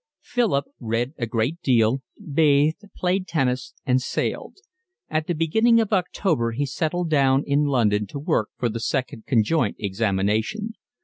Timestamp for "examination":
9.77-10.73